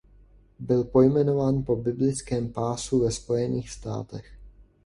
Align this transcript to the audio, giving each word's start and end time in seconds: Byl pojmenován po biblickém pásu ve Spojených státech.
Byl 0.59 0.83
pojmenován 0.83 1.63
po 1.63 1.75
biblickém 1.75 2.49
pásu 2.53 2.99
ve 3.03 3.11
Spojených 3.11 3.69
státech. 3.69 4.25